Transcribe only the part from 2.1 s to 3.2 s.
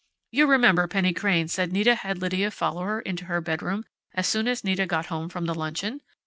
Lydia follow her